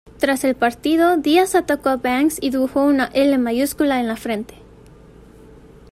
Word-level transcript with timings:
Tras 0.17 0.43
el 0.45 0.55
partido, 0.55 1.17
Díaz 1.17 1.53
atacó 1.53 1.99
Banks 1.99 2.39
y 2.41 2.49
dibujó 2.49 2.83
una 2.85 3.11
"L" 3.13 3.33
en 3.35 4.07
la 4.07 4.15
frente. 4.15 4.55